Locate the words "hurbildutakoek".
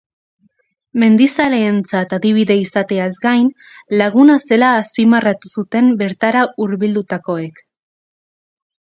6.63-7.67